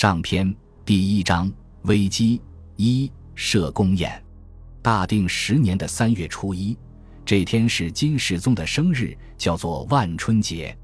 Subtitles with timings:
[0.00, 0.54] 上篇
[0.84, 1.52] 第一章
[1.82, 2.40] 危机
[2.76, 4.24] 一设宫宴。
[4.80, 6.78] 大定十年的三月初一，
[7.24, 10.78] 这天是金世宗的生日，叫做万春节。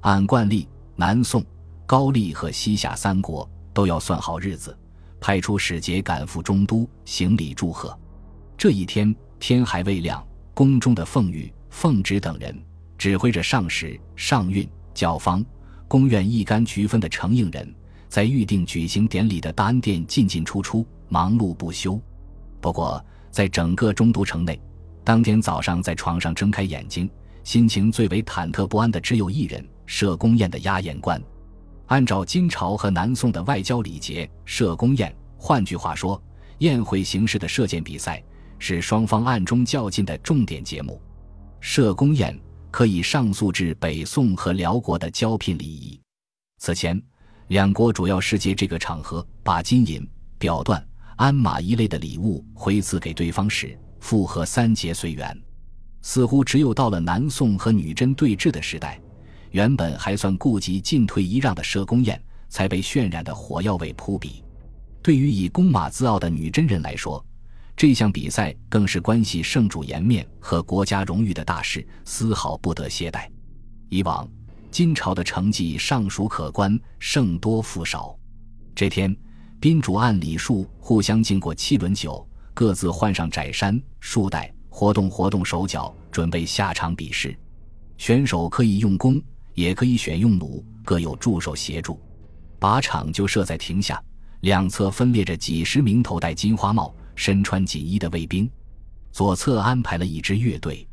[0.00, 0.66] 按惯例，
[0.96, 1.44] 南宋、
[1.84, 4.74] 高丽和西夏三国都要算好日子，
[5.20, 7.94] 派出使节赶赴中都，行礼祝贺。
[8.56, 12.58] 这一天天还未亮，宫中的凤玉、凤芝等人
[12.96, 15.44] 指挥着上使、上运、教坊、
[15.86, 17.74] 宫院一干局分的承应人。
[18.08, 22.00] 在预定举行典礼的大安殿进进出出，忙碌不休。
[22.60, 24.60] 不过，在整个中都城内，
[25.02, 27.10] 当天早上在床上睁开眼睛，
[27.42, 31.20] 心情最为忐忑不安的只有一人——设宫宴的押宴官。
[31.86, 36.22] 按照金朝和南宋的外交礼节，设宫宴，换句话说，
[36.58, 38.22] 宴会形式的射箭比赛
[38.58, 41.00] 是双方暗中较劲的重点节目。
[41.60, 42.38] 设宫宴
[42.70, 46.00] 可以上溯至北宋和辽国的交聘礼仪。
[46.58, 47.02] 此前。
[47.54, 50.04] 两国主要是借这个场合，把金银、
[50.40, 50.82] 表缎、
[51.18, 55.40] 鞍马一类的礼物回赐给对方时，复合三节随缘。
[56.02, 59.00] 似乎只有到了南宋和女真对峙的时代，
[59.52, 64.42] 原本还算顾及进退一让的社宫宴，才被渲染的火药味扑鼻。
[65.00, 67.24] 对于以弓马自傲的女真人来说，
[67.76, 73.28] 这项比赛更是关系圣主颜面和国家荣誉的大事，丝毫不得懈怠。
[73.90, 74.28] 以往。
[74.74, 78.12] 金朝的成绩尚属可观，胜多负少。
[78.74, 79.16] 这天，
[79.60, 87.38] 宾主按礼数互相敬过七轮酒，各自换上窄衫束带，活动活动手脚，准备下场比试。
[87.98, 89.22] 选手可以用弓，
[89.54, 92.00] 也可以选用弩，各有助手协助。
[92.58, 94.02] 靶场就设在亭下，
[94.40, 98.50] 两侧分列着几十名头戴金花帽、身穿锦衣的卫兵，
[99.12, 100.84] 左侧安排了一支乐队。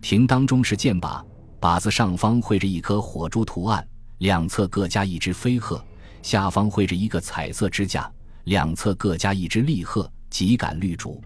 [0.00, 1.24] 亭当中是箭靶。
[1.60, 3.86] 靶子上方绘着一颗火珠图案，
[4.18, 5.76] 两侧各加一只飞鹤；
[6.22, 8.10] 下方绘着一个彩色支架，
[8.44, 11.20] 两侧各加一只立鹤，几杆绿竹。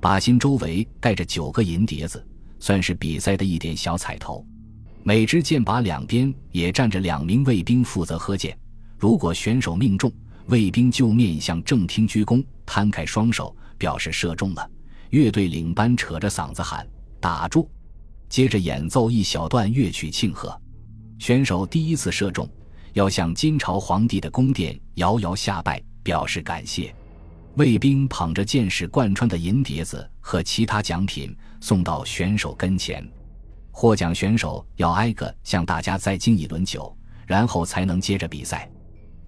[0.00, 2.26] 靶心周围盖着九个银碟子，
[2.58, 4.44] 算是比赛的一点小彩头。
[5.04, 8.58] 每支箭靶两边也站着两名卫兵负责喝箭。
[8.98, 10.12] 如果选手命中，
[10.46, 14.70] 卫兵就面向正厅鞠躬，摊开双手表示射中了。
[15.10, 16.84] 乐队领班扯着嗓子喊
[17.20, 17.70] ：“打住！”
[18.28, 20.54] 接着演奏一小段乐曲庆贺，
[21.18, 22.48] 选手第一次射中，
[22.92, 26.94] 要向金朝皇帝的宫殿遥遥下拜，表示感谢。
[27.54, 33.04] 卫兵捧着箭矢贯穿的银碟子和其他奖品送到选手跟前，
[33.72, 36.96] 获奖选手要挨个向大家再敬一轮酒，
[37.26, 38.70] 然后才能接着比赛。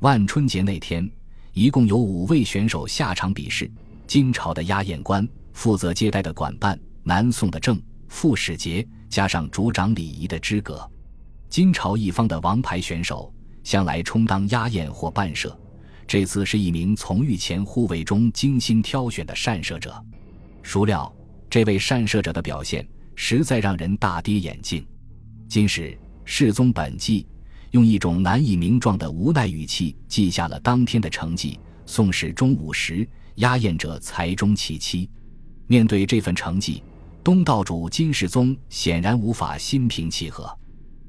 [0.00, 1.10] 万春节那天，
[1.52, 3.70] 一共有五位选手下场比试。
[4.06, 7.80] 金朝的押宴官负责接待的管办，南宋的正。
[8.10, 10.86] 副使节加上主掌礼仪的资格，
[11.48, 13.32] 金朝一方的王牌选手
[13.62, 15.58] 向来充当压宴或伴射，
[16.06, 20.04] 这次是一名从御前护卫中精心挑选的善射者。
[20.62, 21.10] 孰料
[21.48, 24.84] 这位善射者的表现实在让人大跌眼镜。
[25.48, 27.26] 金使世宗本纪
[27.70, 31.58] 用一种难以名状的无奈语气记下了当天的成绩。
[31.86, 35.08] 宋史中午时，压宴者才中其七。
[35.68, 36.82] 面对这份成绩。
[37.22, 40.50] 东道主金世宗显然无法心平气和。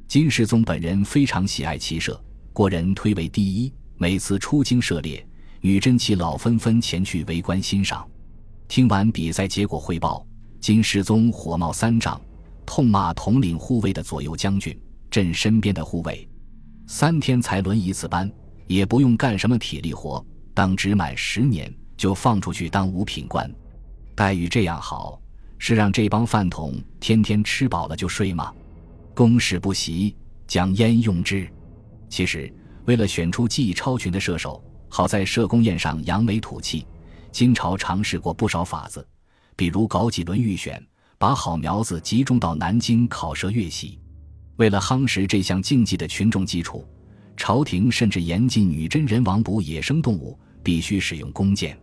[0.07, 3.71] 金世宗本人非常喜爱骑射，国人推为第一。
[3.97, 5.25] 每次出京射猎，
[5.61, 8.05] 女真骑老纷纷前去围观欣赏。
[8.67, 10.25] 听完比赛结果汇报，
[10.59, 12.19] 金世宗火冒三丈，
[12.65, 14.77] 痛骂统领护卫的左右将军
[15.09, 16.27] ：“朕身边的护卫，
[16.87, 18.29] 三天才轮一次班，
[18.65, 23.49] 也不用干什么体力活，当职满十年就放出去当五品官，
[24.15, 25.20] 待遇这样好。”
[25.63, 28.51] 是让这帮饭桶天天吃饱了就睡吗？
[29.13, 30.15] 公事不习，
[30.47, 31.47] 将焉用之？
[32.09, 32.51] 其实，
[32.85, 36.87] 为了选出技艺超群的射手，好在射宫宴上扬眉吐气，
[37.31, 39.07] 金朝尝试过不少法子，
[39.55, 40.83] 比如搞几轮预选，
[41.19, 43.99] 把好苗子集中到南京考射乐习。
[44.55, 46.83] 为了夯实这项竞技的群众基础，
[47.37, 51.77] 朝廷甚至严禁女真人王捕野生动物，必须使用弓箭。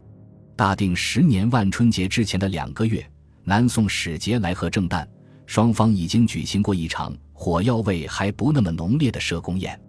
[0.56, 3.08] 大定十年万春节之前的两个月。
[3.48, 5.08] 南宋使节来贺正旦，
[5.46, 9.80] 双方已经举行过一场火药味还不那么浓烈的射宫宴。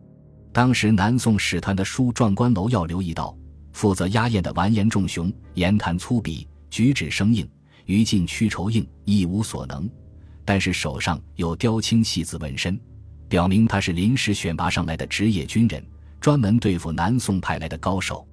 [0.53, 3.37] 当时南宋使团的书状官楼要留意到，
[3.73, 7.45] 负责压宴的完颜仲雄言谈粗鄙，举止生硬，
[7.83, 9.89] 于禁驱愁硬，一无所能。
[10.45, 12.79] 但是手上有雕青细字纹身，
[13.27, 15.85] 表明他是临时选拔上来的职业军人，
[16.21, 18.25] 专门对付南宋派来的高手。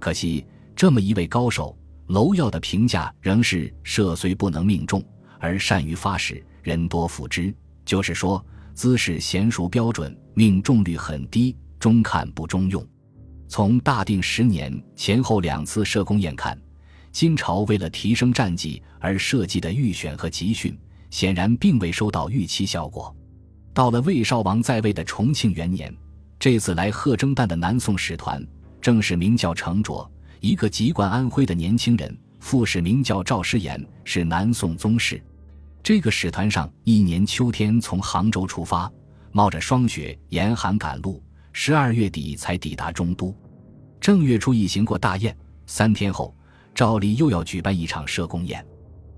[0.00, 0.44] 可惜
[0.74, 1.78] 这么一位高手。
[2.08, 5.02] 娄耀的评价仍是射虽不能命中，
[5.38, 7.54] 而善于发矢，人多附之。
[7.84, 12.86] 就是说，姿势娴熟标准，命中率很低，中看不中用。
[13.48, 16.58] 从大定十年前后两次设宫宴看，
[17.12, 20.76] 金朝为了提升战绩而设计的预选和集训，
[21.10, 23.14] 显然并未收到预期效果。
[23.72, 25.94] 到了魏少王在位的重庆元年，
[26.38, 28.44] 这次来贺征旦的南宋使团，
[28.80, 30.10] 正是名叫程卓，
[30.44, 32.06] 一个籍贯安徽的年轻人；
[32.38, 35.18] 副使名叫赵师言，是南宋宗室。
[35.82, 38.92] 这个使团上一年秋天从杭州出发，
[39.32, 41.22] 冒着霜雪严寒赶路，
[41.54, 43.34] 十二月底才抵达中都。
[43.98, 45.34] 正月初一行过大宴，
[45.66, 46.36] 三天后，
[46.74, 48.62] 照例又要举办一场社公宴。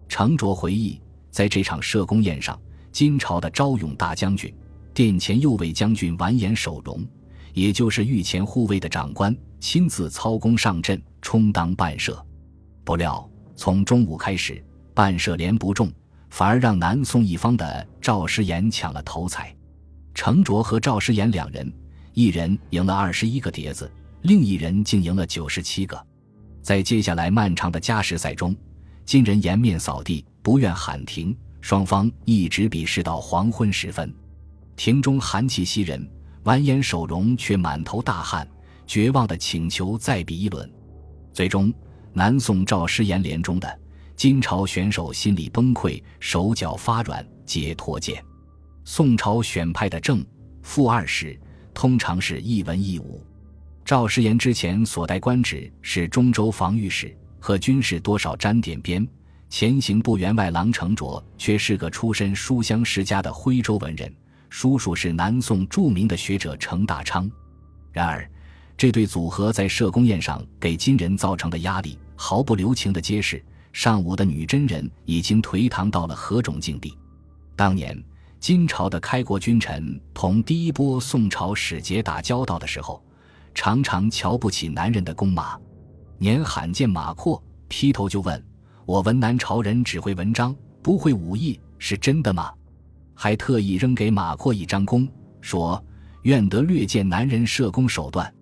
[0.09, 1.01] 程卓回忆，
[1.33, 2.57] 在这场社公宴上，
[2.93, 4.55] 金朝的昭勇大将军、
[4.95, 7.05] 殿前右卫将军完颜守荣，
[7.53, 9.37] 也就是御前护卫的长官，
[9.69, 12.25] 亲自操弓上阵，充当伴射。
[12.85, 14.65] 不料从中午开始，
[14.95, 15.93] 伴射连不中。
[16.31, 19.53] 反而让南宋一方的赵师言抢了头彩，
[20.15, 21.73] 程卓和赵师言两人，
[22.13, 23.91] 一人赢了二十一个碟子，
[24.23, 26.01] 另一人竟赢了九十七个。
[26.63, 28.55] 在接下来漫长的加时赛中，
[29.05, 34.15] 金人颜面扫地，不愿喊停，双方一直比试到黄昏时分。
[34.77, 36.09] 庭中寒气袭人，
[36.45, 38.47] 完颜守荣却满头大汗，
[38.87, 40.71] 绝望的请求再比一轮。
[41.33, 41.73] 最终，
[42.13, 43.81] 南宋赵师言连中的。
[44.15, 48.25] 金朝选手心里崩溃，手脚发软，皆脱剑。
[48.85, 50.25] 宋朝选派的正、
[50.63, 51.39] 副二使
[51.75, 53.23] 通常是一文一武。
[53.85, 59.07] 赵师言之前所带官职是中州防御使，和军事多少沾点边。
[59.51, 64.11] 前行部员外郎程卓却是个出身书香世家的徽州文人，
[64.49, 67.31] 叔叔是南宋著名的学者程大昌。
[67.93, 68.29] 然而，
[68.77, 73.43] 这对组合在社公宴上给金人造成的压力，毫不留情地揭示。
[73.73, 76.97] 上武的女真人已经颓唐到了何种境地？
[77.55, 78.03] 当年
[78.41, 83.03] 金朝的开国君臣同第一波宋朝使节打交道的时候，
[83.55, 85.59] 常常瞧不起男人的弓马。
[86.19, 88.43] 年罕见马阔，劈头就问
[88.87, 92.51] ：“我闻南朝人只会文章，不会武艺，是真的吗？”
[93.15, 95.07] 还特意扔给马阔一张弓，
[95.43, 95.83] 说
[96.25, 98.33] ：“愿得略见男人射弓手段。”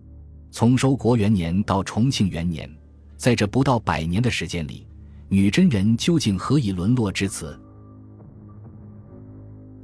[0.57, 2.71] 从收国元年到重庆元年，
[3.17, 4.87] 在这不到百年的时间里。
[5.29, 7.59] 女真人究竟何以沦落至此？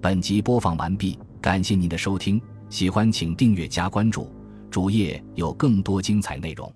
[0.00, 4.30] 本集播放完毕，感谢您的收听，喜欢请订阅加关注，
[4.70, 6.72] 主页有更多精彩内容。